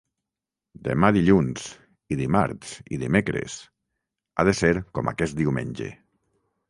Demà 0.87 1.09
dilluns 1.17 1.67
–i 1.69 2.17
dimarts, 2.23 2.71
i 2.97 2.99
dimecres…– 3.03 3.59
ha 4.43 4.47
de 4.51 4.59
ser 4.61 4.73
com 4.99 5.13
aquest 5.13 5.39
diumenge. 5.43 5.91